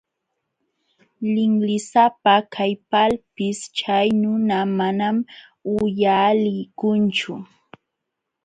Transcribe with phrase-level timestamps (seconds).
[1.33, 5.17] Linlisapa kaykalpis chay nuna manam
[5.73, 7.33] uyalikunchu.